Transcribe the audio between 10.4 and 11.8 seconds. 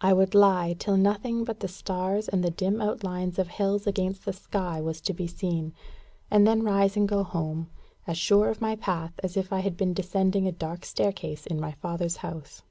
a dark staircase in my